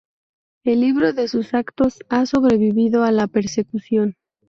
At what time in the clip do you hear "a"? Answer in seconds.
3.03-3.11